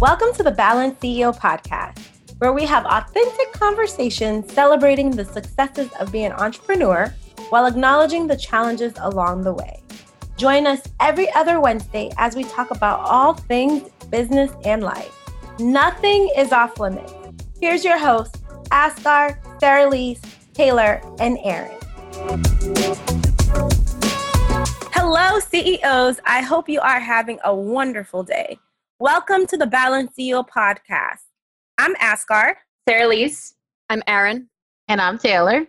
[0.00, 1.98] Welcome to the BalanCEO podcast,
[2.38, 7.14] where we have authentic conversations celebrating the successes of being an entrepreneur
[7.50, 9.82] while acknowledging the challenges along the way.
[10.38, 15.14] Join us every other Wednesday as we talk about all things business and life.
[15.58, 17.12] Nothing is off limits.
[17.60, 18.40] Here's your hosts,
[18.70, 20.22] Askar, Sarah Lise,
[20.54, 21.76] Taylor, and Aaron.
[24.94, 26.20] Hello, CEOs.
[26.24, 28.58] I hope you are having a wonderful day.
[29.00, 31.22] Welcome to the BalanCEO podcast.
[31.78, 32.56] I'm Askar.
[32.86, 33.54] Sarah Lise.
[33.88, 34.50] I'm Aaron.
[34.88, 35.66] And I'm Taylor.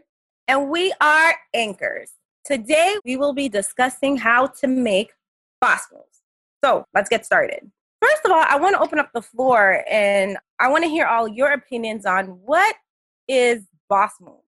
[0.50, 2.10] And we are Ankorz.
[2.44, 5.14] Today, we will be discussing how to make
[5.62, 6.20] boss moves.
[6.62, 7.72] So let's get started.
[8.02, 11.06] First of all, I want to open up the floor and I want to hear
[11.06, 12.76] all your opinions on what
[13.30, 14.44] is boss moves?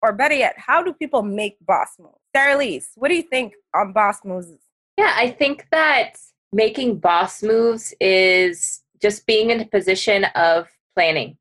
[0.00, 2.20] Or better yet, how do people make boss moves?
[2.36, 4.52] Sarah Lise, what do you think on boss moves?
[4.96, 6.18] Yeah, I think that
[6.52, 11.36] making boss moves is just being in a position of planning.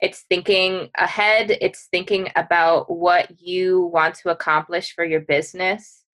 [0.00, 6.04] It's thinking ahead, it's thinking about what you want to accomplish for your business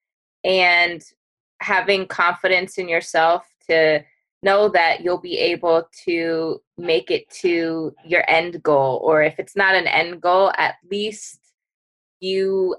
[0.43, 1.03] and
[1.61, 4.03] having confidence in yourself to
[4.43, 9.55] know that you'll be able to make it to your end goal or if it's
[9.55, 11.39] not an end goal at least
[12.19, 12.75] you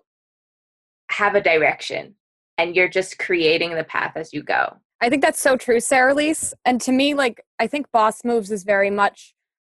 [1.11, 2.15] have a direction
[2.59, 6.15] and you're just creating the path as you go i think that's so true sarah
[6.15, 9.35] lise and to me like i think boss moves is very much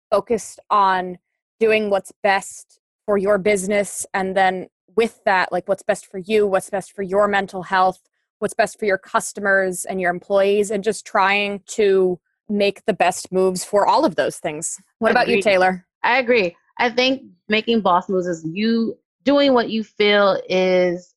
[0.09, 1.17] focused on
[1.59, 6.47] doing what's best for your business and then with that like what's best for you
[6.47, 8.01] what's best for your mental health
[8.39, 13.31] what's best for your customers and your employees and just trying to make the best
[13.31, 14.81] moves for all of those things.
[14.97, 15.85] What about you, Taylor?
[16.03, 16.55] I agree.
[16.79, 21.13] I think making boss moves is you doing what you feel is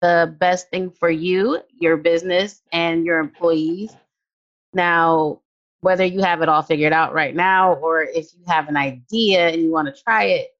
[0.00, 3.94] the best thing for you, your business, and your employees.
[4.72, 5.40] Now,
[5.80, 9.48] whether you have it all figured out right now or if you have an idea
[9.48, 10.50] and you want to try it,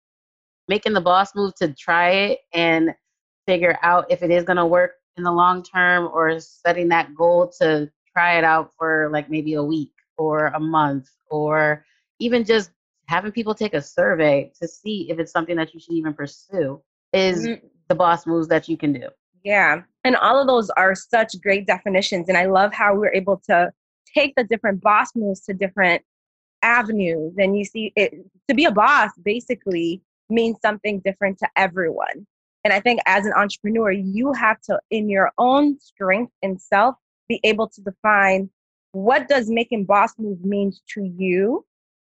[0.69, 2.95] making the boss move to try it and
[3.47, 7.15] figure out if it is going to work in the long term or setting that
[7.15, 11.85] goal to try it out for like maybe a week or a month or
[12.19, 12.71] even just
[13.07, 16.81] having people take a survey to see if it's something that you should even pursue
[17.13, 17.67] is mm-hmm.
[17.89, 19.09] the boss moves that you can do.
[19.45, 19.83] Yeah.
[20.05, 22.29] And all of those are such great definitions.
[22.29, 23.73] And I love how we're able to
[24.15, 26.03] take the different boss moves to different
[26.63, 27.35] avenues.
[27.39, 28.15] And you see, it,
[28.49, 32.27] to be a boss basically means something different to everyone.
[32.65, 36.97] And I think as an entrepreneur, you have to, in your own strength and self,
[37.29, 38.51] be able to define
[38.93, 41.65] what does making boss moves means to you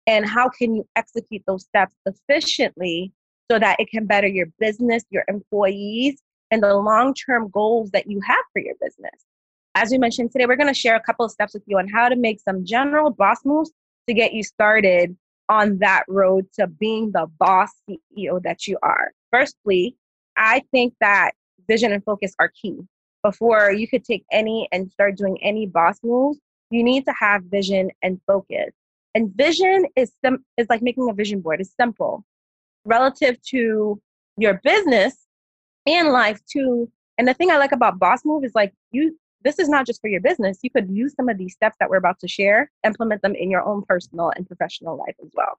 [0.08, 3.12] and how can you execute those steps efficiently
[3.52, 8.19] so that it can better your business, your employees, and the long-term goals that you
[8.22, 9.25] have for your business.
[9.73, 11.88] As we mentioned today, we're going to share a couple of steps with you on
[11.88, 13.72] how to make some general boss moves
[14.07, 15.16] to get you started
[15.47, 19.12] on that road to being the boss CEO that you are.
[19.31, 19.95] Firstly,
[20.38, 21.31] I think that
[21.67, 22.79] vision and focus are key.
[23.23, 26.39] Before you could take any and start doing any boss moves,
[26.69, 28.73] you need to have vision and focus.
[29.13, 31.62] And vision is sim- is like making a vision board.
[31.62, 32.25] It's simple,
[32.85, 34.01] relative to
[34.38, 35.21] your business
[35.86, 36.92] and life too.
[37.18, 39.18] And the thing I like about Boss Move is like you.
[39.44, 40.59] This is not just for your business.
[40.62, 43.50] You could use some of these steps that we're about to share, implement them in
[43.50, 45.58] your own personal and professional life as well.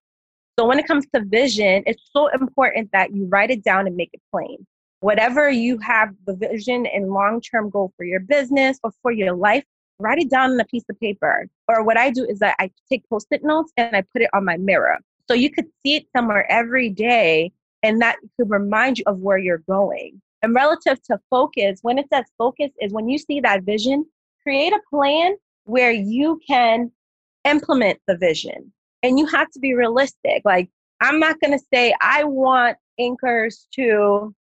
[0.57, 3.97] So when it comes to vision, it's so important that you write it down and
[3.97, 4.65] make it plain
[5.03, 9.35] whatever you have the vision and long term goal for your business or for your
[9.35, 9.65] life,
[9.99, 11.49] write it down on a piece of paper.
[11.69, 14.31] Or what I do is that I take post it notes and I put it
[14.33, 14.99] on my mirror.
[15.29, 19.39] So you could see it somewhere every day and that could remind you of where
[19.39, 20.21] you're going.
[20.43, 24.05] And relative to focus, when it says focus, is when you see that vision,
[24.43, 26.91] create a plan where you can
[27.45, 28.73] implement the vision.
[29.03, 30.43] And you have to be realistic.
[30.45, 30.69] Like,
[31.01, 34.35] I'm not going to say, I want Ankorz to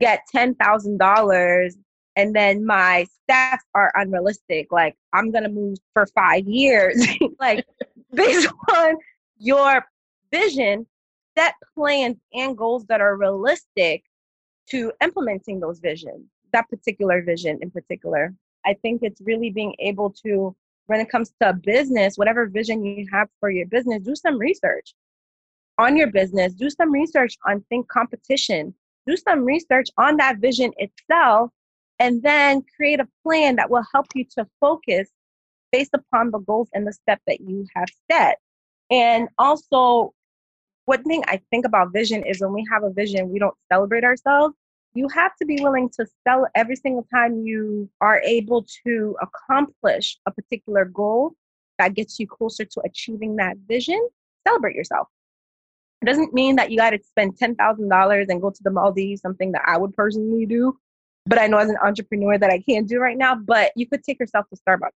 [0.00, 1.72] get $10,000
[2.16, 4.72] and then my stats are unrealistic.
[4.72, 7.00] Like, I'm going to move for five years.
[7.40, 7.64] like,
[8.12, 8.96] based on
[9.38, 9.84] your
[10.32, 10.86] vision,
[11.38, 14.02] set plans and goals that are realistic
[14.70, 18.34] to implementing those visions, that particular vision in particular.
[18.66, 20.54] I think it's really being able to,
[20.86, 24.94] when it comes to business, whatever vision you have for your business, do some research
[25.78, 28.74] on your business, do some research on think competition,
[29.06, 31.50] do some research on that vision itself,
[32.00, 35.08] and then create a plan that will help you to focus
[35.70, 38.38] based upon the goals and the step that you have set.
[38.90, 40.14] And also,
[40.88, 44.04] one thing I think about vision is when we have a vision, we don't celebrate
[44.04, 44.54] ourselves.
[44.94, 50.16] You have to be willing to sell every single time you are able to accomplish
[50.24, 51.34] a particular goal.
[51.78, 54.00] that gets you closer to achieving that vision,
[54.46, 55.06] celebrate yourself.
[56.02, 59.52] It doesn't mean that you got to spend $10,000 and go to the Maldives, something
[59.52, 60.76] that I would personally do.
[61.26, 63.34] But I know as an entrepreneur that I can't do right now.
[63.36, 64.98] But you could take yourself to Starbucks,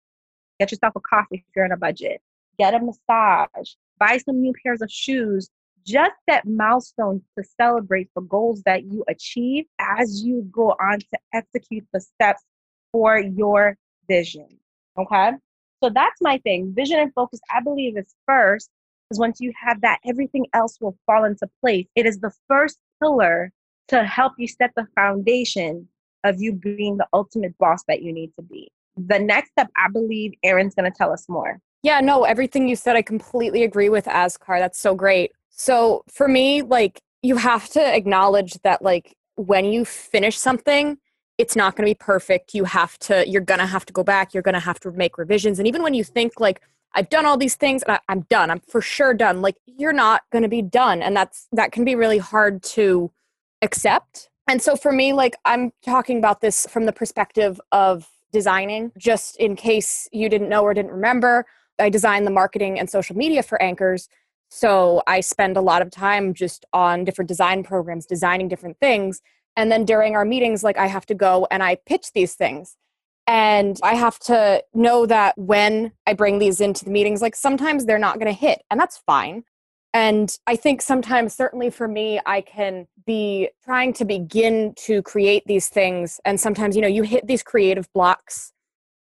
[0.60, 2.22] get yourself a coffee if you're on a budget,
[2.58, 5.50] get a massage, buy some new pairs of shoes.
[5.90, 11.18] Just set milestones to celebrate the goals that you achieve as you go on to
[11.34, 12.44] execute the steps
[12.92, 13.76] for your
[14.06, 14.46] vision.
[14.96, 15.32] Okay?
[15.82, 16.72] So that's my thing.
[16.76, 18.70] Vision and focus, I believe, is first
[19.08, 21.86] because once you have that, everything else will fall into place.
[21.96, 23.50] It is the first pillar
[23.88, 25.88] to help you set the foundation
[26.22, 28.70] of you being the ultimate boss that you need to be.
[28.96, 31.58] The next step, I believe Erin's going to tell us more.
[31.82, 34.60] Yeah, no, everything you said, I completely agree with Askar.
[34.60, 35.32] That's so great.
[35.50, 40.98] So for me, like, you have to acknowledge that, like, when you finish something,
[41.38, 42.54] it's not going to be perfect.
[42.54, 44.32] You have to, you're going to have to go back.
[44.32, 45.58] You're going to have to make revisions.
[45.58, 46.60] And even when you think, like,
[46.94, 48.50] I've done all these things and I, am done.
[48.50, 49.42] I'm for sure done.
[49.42, 53.10] Like you're not going to be done, and that's that can be really hard to
[53.62, 54.28] accept.
[54.48, 58.92] And so for me, like I'm talking about this from the perspective of designing.
[58.98, 61.46] Just in case you didn't know or didn't remember,
[61.78, 64.08] I design the marketing and social media for Ankorz.
[64.50, 69.22] So I spend a lot of time just on different design programs, designing different things.
[69.56, 72.76] And then during our meetings, like I have to go and I pitch these things.
[73.26, 77.86] And I have to know that when I bring these into the meetings, like sometimes
[77.86, 79.44] they're not going to hit, and that's fine.
[79.92, 85.44] And I think sometimes, certainly for me, I can be trying to begin to create
[85.46, 86.20] these things.
[86.24, 88.52] And sometimes, you know, you hit these creative blocks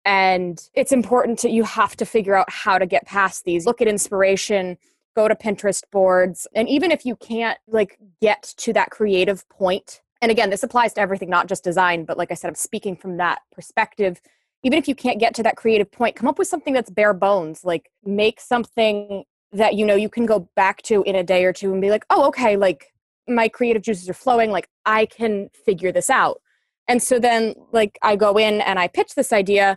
[0.04, 3.66] and it's important to, you have to figure out how to get past these.
[3.66, 4.78] Look at inspiration,
[5.20, 6.46] go to Pinterest boards.
[6.54, 10.92] And even if you can't like get to that creative point and again, this applies
[10.94, 14.20] to everything, not just design, but like I said, I'm speaking from that perspective.
[14.64, 17.14] Even if you can't get to that creative point, come up with something that's bare
[17.14, 17.64] bones.
[17.64, 21.52] Like make something that you know you can go back to in a day or
[21.52, 22.92] two and be like, oh, okay, like
[23.28, 24.50] my creative juices are flowing.
[24.50, 26.40] Like I can figure this out.
[26.88, 29.76] And so then, like, I go in and I pitch this idea,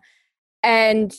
[0.64, 1.14] and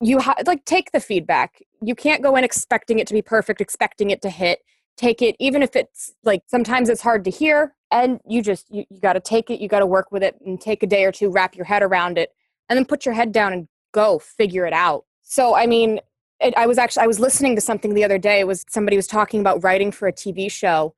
[0.00, 1.60] you have like take the feedback.
[1.80, 4.60] You can't go in expecting it to be perfect, expecting it to hit.
[4.96, 8.84] Take it even if it's like sometimes it's hard to hear and you just you,
[8.90, 11.04] you got to take it you got to work with it and take a day
[11.04, 12.30] or two wrap your head around it
[12.68, 15.04] and then put your head down and go figure it out.
[15.22, 16.00] So i mean
[16.40, 18.96] it, i was actually i was listening to something the other day it was somebody
[18.96, 20.94] was talking about writing for a tv show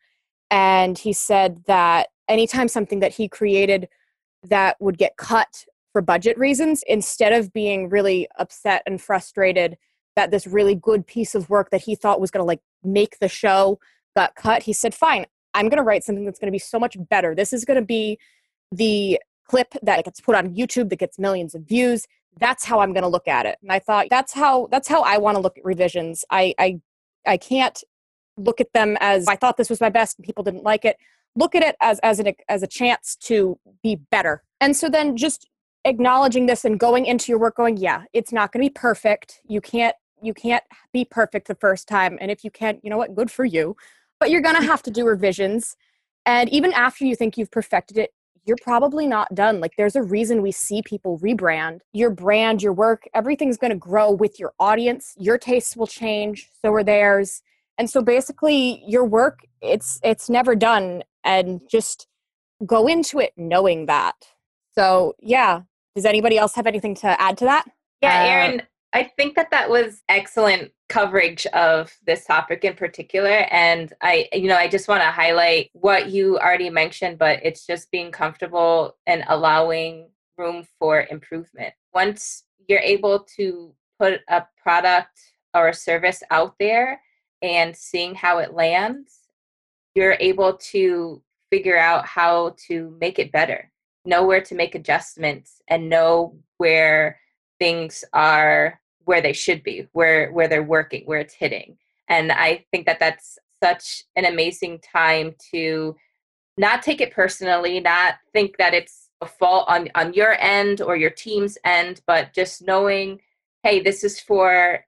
[0.51, 3.89] and he said that anytime something that he created
[4.43, 9.77] that would get cut for budget reasons instead of being really upset and frustrated
[10.17, 13.19] that this really good piece of work that he thought was going to like make
[13.21, 13.79] the show
[14.17, 15.25] got cut he said fine
[15.55, 17.35] i'm going to write something that's going to be so much better.
[17.35, 18.19] This is going to be
[18.73, 22.07] the clip that gets put on youtube that gets millions of views.
[22.39, 23.59] That's how i'm going to look at it.
[23.63, 26.25] And i thought that's how that's how i want to look at revisions.
[26.31, 26.81] I i
[27.27, 27.83] i can't
[28.37, 30.97] look at them as i thought this was my best and people didn't like it.
[31.37, 34.43] Look at it as as an as a chance to be better.
[34.61, 35.49] And so then just
[35.85, 39.41] acknowledging this and going into your work going yeah it's not going to be perfect.
[39.49, 42.99] You can't you can't be perfect the first time and if you can't you know
[42.99, 43.15] what?
[43.15, 43.77] Good for you.
[44.19, 45.77] But you're going to have to do revisions
[46.27, 48.11] and even after you think you've perfected it
[48.47, 49.61] you're probably not done.
[49.61, 51.81] Like there's a reason we see people rebrand.
[51.93, 55.15] Your brand your work everything's going to grow with your audience.
[55.19, 57.43] Your tastes will change so are theirs.
[57.79, 62.07] And so basically your work it's it's never done and just
[62.67, 64.17] go into it knowing that.
[64.75, 65.63] So yeah
[65.95, 67.65] does anybody else have anything to add to that
[68.03, 73.47] yeah erin uh, I think that that was excellent coverage of this topic in particular.
[73.51, 77.67] And I, you know, I just want to highlight what you already mentioned, but it's
[77.67, 81.73] just being comfortable and allowing room for improvement.
[81.95, 85.21] Once you're able to put a product
[85.55, 87.01] or a service out there
[87.43, 89.19] and seeing how it lands,
[89.95, 93.71] you're able to figure out how to make it better,
[94.05, 97.21] know where to make adjustments, and know where
[97.59, 101.77] things are where they should be, where where they're working, where it's hitting.
[102.09, 105.97] And I think that that's such an amazing time to
[106.57, 110.97] not take it personally, not think that it's a fault on on your end or
[110.97, 113.21] your team's end, but just knowing,
[113.63, 114.85] hey, this is for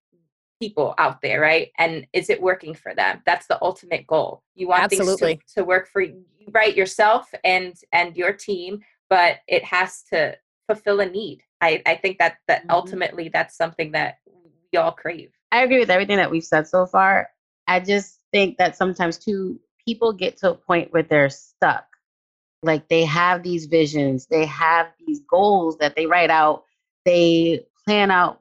[0.61, 1.71] people out there, right?
[1.79, 3.21] And is it working for them?
[3.27, 4.45] That's the ultimate goal.
[4.55, 5.35] You want Absolutely.
[5.35, 8.81] things to, to work for you, right yourself and and your team,
[9.13, 10.35] but it has to
[10.67, 12.73] fulfill a need I, I think that that mm-hmm.
[12.73, 14.19] ultimately that's something that
[14.73, 15.31] we all crave.
[15.53, 17.31] I agree with everything that we've said so far.
[17.69, 21.87] I just think that sometimes too people get to a point where they're stuck.
[22.65, 26.65] Like they have these visions, they have these goals that they write out,
[27.05, 28.41] they plan out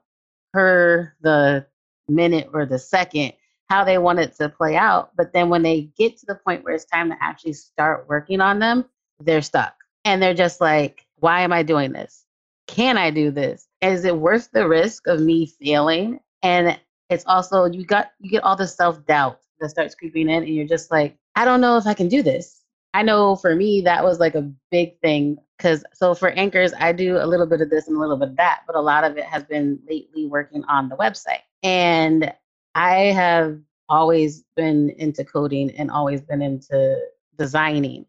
[0.52, 1.66] per the
[2.08, 3.32] minute or the second
[3.68, 5.10] how they want it to play out.
[5.16, 8.40] But then when they get to the point where it's time to actually start working
[8.40, 8.84] on them,
[9.20, 9.74] they're stuck.
[10.04, 12.24] And they're just like, why am I doing this?
[12.66, 13.68] Can I do this?
[13.80, 16.20] Is it worth the risk of me failing?
[16.42, 16.78] And
[17.10, 20.66] it's also you got you get all the self-doubt that starts creeping in and you're
[20.66, 22.62] just like, I don't know if I can do this.
[22.94, 26.92] I know for me that was like a big thing because so for Ankorz I
[26.92, 29.04] do a little bit of this and a little bit of that, but a lot
[29.04, 31.42] of it has been lately working on the website.
[31.62, 32.32] And
[32.74, 36.98] I have always been into coding and always been into
[37.38, 38.06] designing,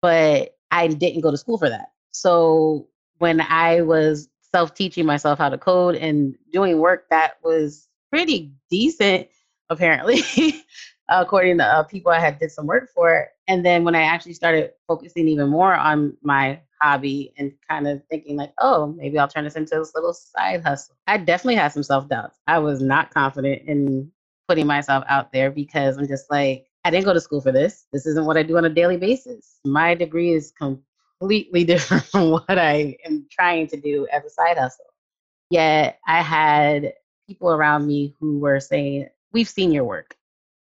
[0.00, 1.92] but I didn't go to school for that.
[2.10, 2.86] So
[3.18, 8.52] when I was self teaching myself how to code and doing work that was pretty
[8.70, 9.28] decent,
[9.70, 10.22] apparently,
[11.08, 13.28] according to uh, people I had did some work for.
[13.48, 18.02] And then when I actually started focusing even more on my hobby and kind of
[18.10, 20.94] thinking like, oh, maybe I'll turn this into this little side hustle.
[21.06, 22.38] I definitely had some self doubts.
[22.46, 24.12] I was not confident in
[24.46, 27.88] putting myself out there because I'm just like, I didn't go to school for this.
[27.92, 29.58] This isn't what I do on a daily basis.
[29.64, 34.56] My degree is completely different from what I am trying to do as a side
[34.56, 34.94] hustle.
[35.50, 36.92] Yet I had
[37.26, 40.14] people around me who were saying, We've seen your work.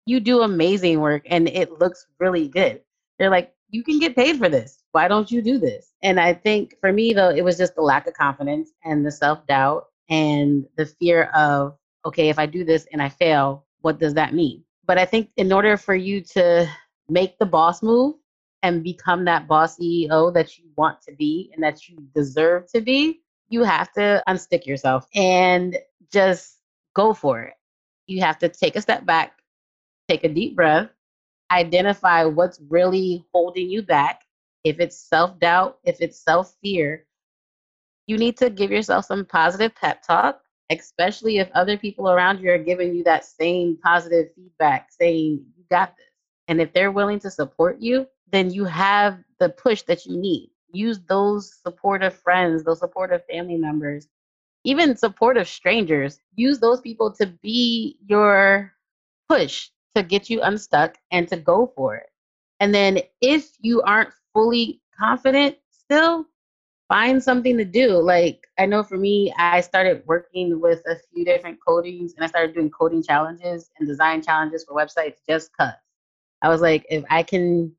[0.05, 2.83] You do amazing work and it looks really good.
[3.19, 4.83] They're like, You can get paid for this.
[4.93, 5.95] Why don't you do this?
[6.03, 9.11] And I think for me, though, it was just the lack of confidence and the
[9.11, 13.99] self doubt and the fear of, okay, if I do this and I fail, what
[13.99, 14.65] does that mean?
[14.91, 16.69] But I think in order for you to
[17.09, 18.17] make the boss move
[18.65, 22.81] and become that boss CEO that you want to be and that you deserve to
[22.81, 23.21] be,
[23.51, 25.79] you have to unstick yourself and
[26.13, 26.57] just
[26.97, 27.55] go for it.
[28.09, 29.35] You have to take a step back,
[30.09, 30.89] take a deep breath,
[31.53, 34.23] identify what's really holding you back.
[34.65, 37.07] If it's self doubt, if it's self fear,
[38.09, 42.51] you need to give yourself some positive pep talk especially if other people around you
[42.51, 46.07] are giving you that same positive feedback saying you got this.
[46.49, 50.51] And if they're willing to support you then you have the push that you need.
[50.73, 54.09] Use those supportive friends those supportive family members
[54.65, 58.73] even supportive strangers use those people to be your
[59.29, 62.11] push to get you unstuck and to go for it.
[62.61, 66.27] And then if you aren't fully confident still
[66.91, 67.93] find something to do.
[67.93, 72.27] Like I know for me, I started working with a few different codings and I
[72.27, 75.71] started doing coding challenges and design challenges for websites just cuz.
[76.43, 77.73] I was like, if I can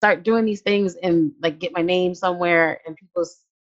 [0.00, 3.24] start doing these things and like get my name somewhere and people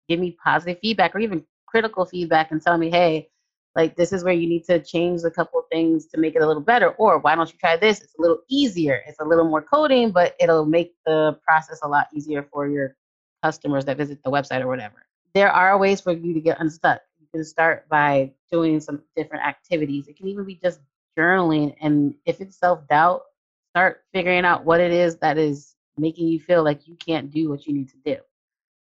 [0.08, 3.28] give me positive feedback or even critical feedback and tell me, hey,
[3.74, 6.46] like this is where you need to change a couple things to make it a
[6.46, 9.44] little better or why don't you try this it's a little easier it's a little
[9.44, 12.94] more coding but it'll make the process a lot easier for your
[13.44, 15.04] customers that visit the website or whatever.
[15.34, 17.02] There are ways for you to get unstuck.
[17.20, 20.08] You can start by doing some different activities.
[20.08, 20.80] It can even be just
[21.18, 21.74] journaling.
[21.82, 23.22] And if it's self doubt,
[23.72, 27.50] start figuring out what it is that is making you feel like you can't do
[27.50, 28.16] what you need to do.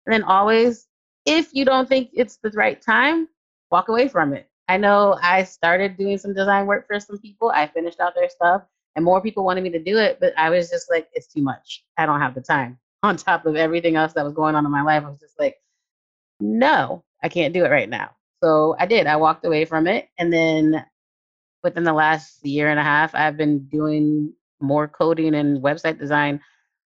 [0.06, 0.88] And then always,
[1.26, 3.28] if you don't think it's the right time,
[3.72, 4.48] walk away from it.
[4.68, 7.52] I know I started doing some design work for some people.
[7.54, 8.62] I finished out their stuff
[8.96, 11.42] and more people wanted me to do it, but I was just like, it's too
[11.42, 11.84] much.
[11.98, 14.72] I don't have the time on top of everything else that was going on in
[14.72, 15.58] my life, I was just like,
[16.40, 18.12] no, I can't do it right now.
[18.44, 19.08] So I did.
[19.08, 20.10] I walked away from it.
[20.18, 20.86] And then
[21.64, 26.42] within the last year and a half, I've been doing more coding and website design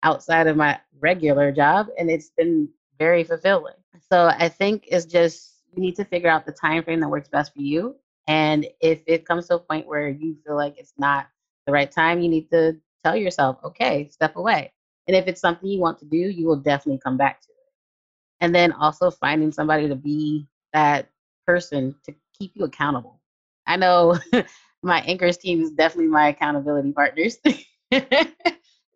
[0.02, 1.88] outside of my regular job.
[1.98, 3.74] And it's been very fulfilling.
[4.12, 7.28] So I think it's just you need to figure out the time frame that works
[7.28, 7.96] best for you.
[8.28, 11.28] And if it comes to a point where you feel like it's not
[11.66, 14.72] the right time, you need to tell yourself, okay, step away.
[15.06, 17.72] And if it's something you want to do, you will definitely come back to it.
[18.40, 21.10] And then also finding somebody to be that
[21.46, 23.20] person to keep you accountable.
[23.66, 24.18] I know
[24.82, 27.38] my Ankorz team is definitely my accountability partners.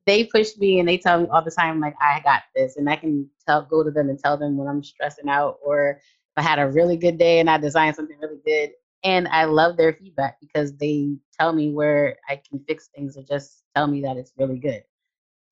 [0.06, 2.76] they push me and they tell me all the time, like, I got this.
[2.76, 5.90] And I can tell, go to them and tell them when I'm stressing out or
[5.90, 6.00] if
[6.36, 8.72] I had a really good day and I designed something really good.
[9.02, 13.22] And I love their feedback because they tell me where I can fix things or
[13.22, 14.84] just tell me that it's really good.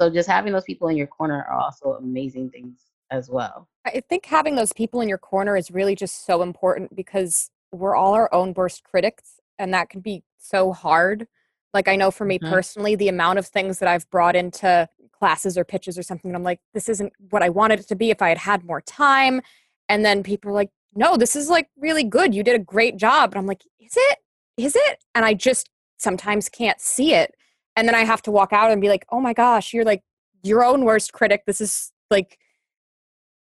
[0.01, 2.79] So just having those people in your corner are also amazing things
[3.11, 3.69] as well.
[3.85, 7.97] I think having those people in your corner is really just so important because we're
[7.97, 11.27] all our own worst critics and that can be so hard.
[11.75, 12.53] Like I know for me mm-hmm.
[12.53, 16.37] personally, the amount of things that I've brought into classes or pitches or something, and
[16.37, 18.81] I'm like, this isn't what I wanted it to be if I had had more
[18.81, 19.41] time.
[19.89, 22.35] And then people are like, no, this is like really good.
[22.35, 23.33] You did a great job.
[23.33, 24.19] And I'm like, is it?
[24.57, 25.05] Is it?
[25.15, 27.35] And I just sometimes can't see it
[27.79, 30.03] and then I have to walk out and be like, oh my gosh, you're like
[30.43, 31.45] your own worst critic.
[31.47, 32.37] This is like,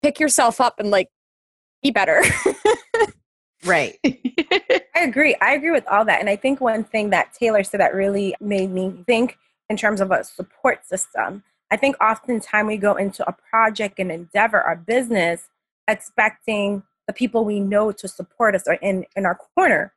[0.00, 1.08] pick yourself up and like
[1.82, 2.22] be better.
[3.64, 3.98] right.
[4.06, 5.34] I agree.
[5.40, 6.20] I agree with all that.
[6.20, 9.36] And I think one thing that Taylor said that really made me think
[9.68, 11.42] in terms of a support system.
[11.72, 15.48] I think oftentimes we go into a project and endeavor, our business,
[15.88, 19.92] expecting the people we know to support us or in, in our corner.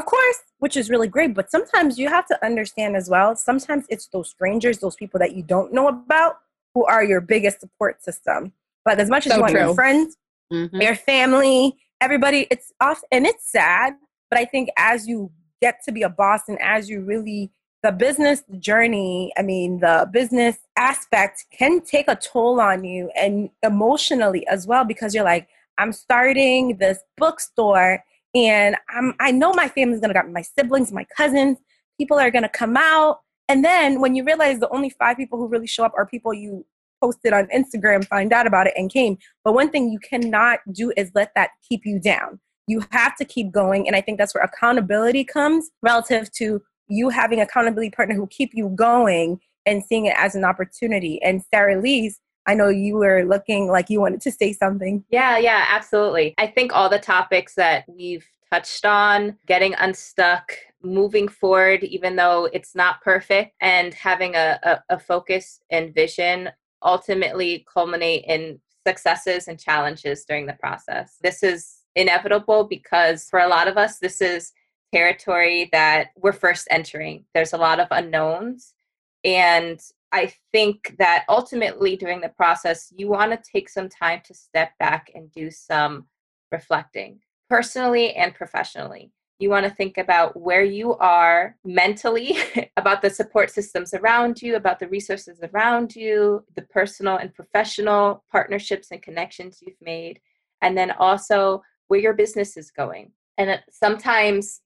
[0.00, 3.84] Of course, which is really great, but sometimes you have to understand as well, sometimes
[3.90, 6.38] it's those strangers, those people that you don't know about,
[6.74, 8.54] who are your biggest support system.
[8.82, 10.16] But as much as So you want your friends,
[10.50, 10.82] Mhm.
[10.82, 13.94] your family, everybody, it's off and it's sad.
[14.30, 15.30] But I think as you
[15.60, 17.50] get to be a boss and as you really
[17.82, 23.50] the business journey, I mean, the business aspect can take a toll on you and
[23.62, 28.02] emotionally as well because you're like, I'm starting this bookstore
[28.34, 31.58] and I'm I know my family's gonna got my siblings, my cousins,
[31.98, 33.20] people are gonna come out.
[33.48, 36.32] And then when you realize the only five people who really show up are people
[36.32, 36.64] you
[37.02, 39.18] posted on Instagram, find out about it and came.
[39.44, 42.38] But one thing you cannot do is let that keep you down.
[42.66, 43.86] You have to keep going.
[43.86, 48.50] And I think that's where accountability comes relative to you having accountability partner who keep
[48.52, 51.20] you going and seeing it as an opportunity.
[51.22, 52.20] And Sarah Lise,
[52.50, 55.04] I know you were looking like you wanted to say something.
[55.08, 56.34] Yeah, yeah, absolutely.
[56.36, 60.52] I think all the topics that we've touched on, getting unstuck,
[60.82, 66.50] moving forward, even though it's not perfect, and having a, a, a focus and vision
[66.82, 71.18] ultimately culminate in successes and challenges during the process.
[71.22, 74.52] This is inevitable because for a lot of us, this is
[74.92, 77.26] territory that we're first entering.
[77.32, 78.74] There's a lot of unknowns.
[79.22, 79.78] And
[80.12, 84.72] I think that ultimately during the process, you want to take some time to step
[84.78, 86.06] back and do some
[86.50, 89.12] reflecting, personally and professionally.
[89.38, 92.36] You want to think about where you are mentally,
[92.76, 98.24] about the support systems around you, about the resources around you, the personal and professional
[98.30, 100.20] partnerships and connections you've made,
[100.60, 103.12] and then also where your business is going.
[103.38, 104.60] And sometimes,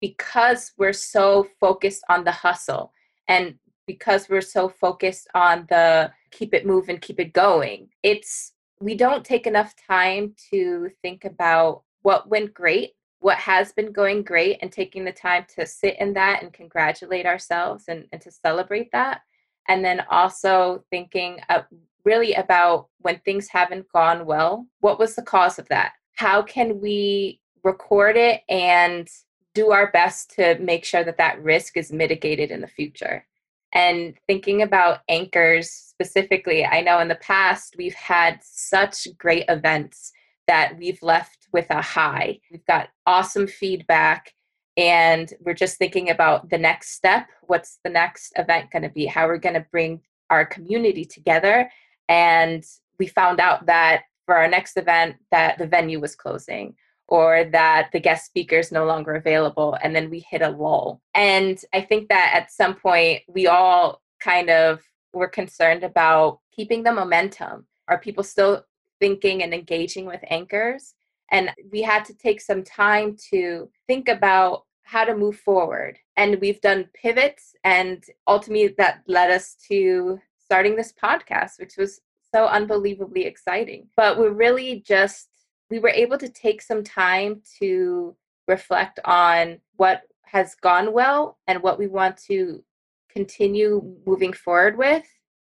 [0.00, 2.92] because we're so focused on the hustle
[3.28, 3.54] and
[3.86, 9.24] because we're so focused on the keep it moving, keep it going, it's we don't
[9.24, 14.72] take enough time to think about what went great, what has been going great, and
[14.72, 19.20] taking the time to sit in that and congratulate ourselves and, and to celebrate that.
[19.68, 21.62] And then also thinking uh,
[22.04, 25.92] really about when things haven't gone well, what was the cause of that?
[26.16, 29.08] How can we record it and
[29.54, 33.24] do our best to make sure that that risk is mitigated in the future?
[33.72, 40.12] And thinking about Ankorz specifically i know in the past we've had such great events
[40.46, 42.38] that we've left with a high.
[42.50, 44.32] We've got awesome feedback
[44.76, 47.28] and we're just thinking about the next step.
[47.42, 49.06] What's the next event going to be?
[49.06, 51.70] How we're going to bring our community together.
[52.08, 52.64] And
[52.98, 56.74] we found out that for our next event that the venue was closing
[57.12, 61.02] or that the guest speaker is no longer available and then we hit a lull.
[61.14, 64.80] And i think that at some point we all kind of
[65.12, 67.66] were concerned about keeping the momentum.
[67.86, 68.64] Are people still
[68.98, 70.94] thinking and engaging with Ankorz?
[71.30, 75.98] And we had to take some time to think about how to move forward.
[76.16, 82.00] And we've done pivots and ultimately that led us to starting this podcast which was
[82.34, 83.88] so unbelievably exciting.
[83.98, 85.28] But we're really just
[85.72, 88.14] we were able to take some time to
[88.46, 92.62] reflect on what has gone well and what we want to
[93.10, 95.04] continue moving forward with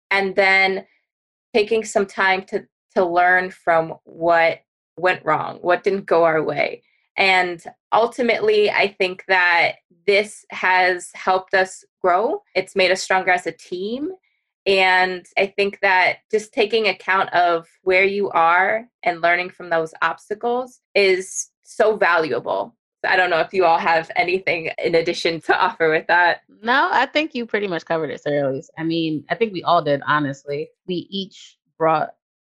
[0.10, 0.84] and then
[1.54, 4.62] taking some time to to learn from what
[4.98, 6.82] went wrong what didn't go our way.
[7.16, 9.76] And ultimately i think that
[10.08, 12.42] this has helped us grow.
[12.56, 14.12] It's made us stronger as a team
[14.68, 19.94] and I think that just taking account of where you are and learning from those
[20.02, 22.76] obstacles is so valuable.
[23.08, 26.42] I don't know if you all have anything in addition to offer with that.
[26.62, 29.82] No, I think you pretty much covered it, Sarah I mean, I think we all
[29.82, 30.68] did, honestly.
[30.86, 32.10] We each brought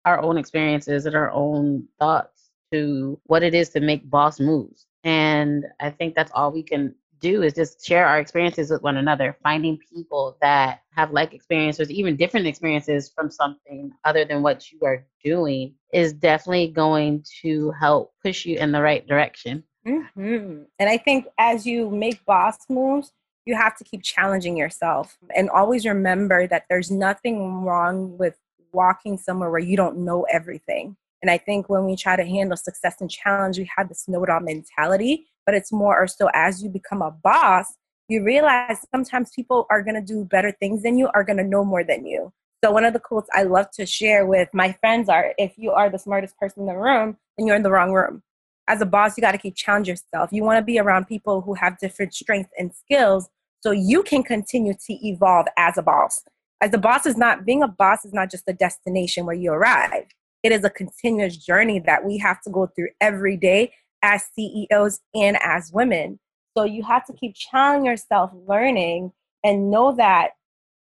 [0.06, 4.86] our own experiences and our own thoughts to what it is to make boss moves.
[5.04, 8.98] And I think that's all we can do is just share our experiences with one
[8.98, 14.72] another, finding people that have like experiences, even different experiences from something other than what
[14.72, 19.64] you are doing is definitely going to help push you in the right direction.
[19.88, 20.64] Mm-hmm.
[20.78, 23.12] And I think as you make boss moves,
[23.46, 28.38] you have to keep challenging yourself and always remember that there's nothing wrong with
[28.72, 30.96] walking somewhere where you don't know everything.
[31.22, 34.24] And I think when we try to handle success and challenge, we have this know
[34.24, 37.74] it all mentality, but it's more or so as you become a boss,
[38.08, 41.44] you realize sometimes people are going to do better things than you, are going to
[41.44, 42.32] know more than you.
[42.64, 45.72] So, one of the quotes I love to share with my friends are if you
[45.72, 48.24] are the smartest person in the room, then you're in the wrong room
[48.68, 50.30] as a boss, you got to keep challenging yourself.
[50.32, 53.30] You want to be around people who have different strengths and skills
[53.62, 56.24] so you can continue to evolve as a boss.
[56.62, 59.52] As a boss is not being a boss is not just a destination where you
[59.52, 60.06] arrive.
[60.44, 65.00] It is a continuous journey that we have to go through every day as CEOs
[65.16, 66.20] and as women.
[66.56, 69.12] So you have to keep challenging yourself, learning,
[69.44, 70.32] and know that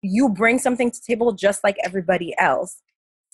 [0.00, 2.80] you bring something to table just like everybody else.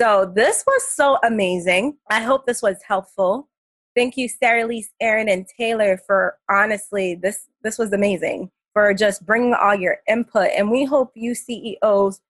[0.00, 1.98] So this was so amazing.
[2.10, 3.48] I hope this was helpful.
[3.94, 9.24] Thank you, Sarah Lise, Aaron, and Taylor for honestly this this was amazing for just
[9.24, 10.48] bringing all your input.
[10.56, 12.20] And we hope you CEOs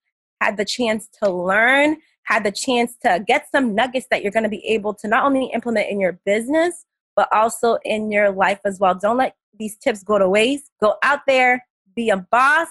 [0.43, 4.43] had the chance to learn, had the chance to get some nuggets that you're going
[4.43, 6.85] to be able to not only implement in your business,
[7.17, 8.95] but also in your life as well.
[8.95, 10.71] Don't let these tips go to waste.
[10.81, 12.69] Go out there, be a boss,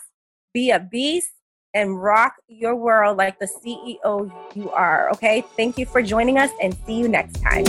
[0.53, 1.31] be a beast,
[1.73, 5.09] and rock your world like the CEO you are.
[5.11, 5.43] Okay?
[5.55, 7.65] Thank you for joining us and see you next time.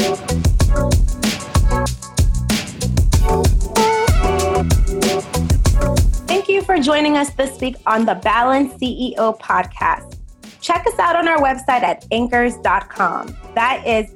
[6.26, 10.18] Thank you for joining us this week on the BalanCEO podcast.
[10.60, 13.36] Check us out on our website at ankorz.com.
[13.54, 14.10] That is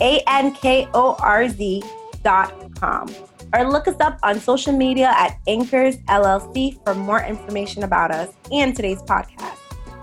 [0.00, 3.14] Ankorz, R Z.com
[3.54, 8.32] or look us up on social media at Ankorz LLC for more information about us
[8.52, 9.58] and today's podcast.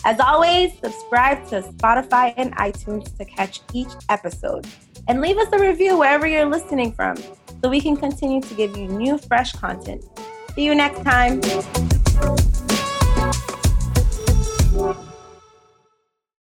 [0.05, 4.67] As always, subscribe to Spotify and iTunes to catch each episode.
[5.07, 7.17] And leave us a review wherever you're listening from
[7.61, 10.03] so we can continue to give you new, fresh content.
[10.55, 11.41] See you next time.